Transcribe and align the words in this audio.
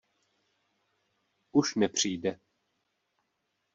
Už 1.51 1.75
nepřijde. 1.75 2.39